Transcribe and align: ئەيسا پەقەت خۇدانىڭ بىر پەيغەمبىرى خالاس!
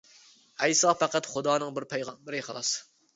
ئەيسا 0.67 0.93
پەقەت 1.01 1.29
خۇدانىڭ 1.33 1.75
بىر 1.75 1.85
پەيغەمبىرى 1.91 2.41
خالاس! 2.49 2.73